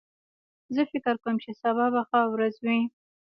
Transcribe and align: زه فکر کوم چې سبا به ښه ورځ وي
زه 0.75 0.81
فکر 0.91 1.15
کوم 1.23 1.35
چې 1.43 1.51
سبا 1.61 1.85
به 1.93 2.01
ښه 2.09 2.19
ورځ 2.33 2.55
وي 2.65 2.79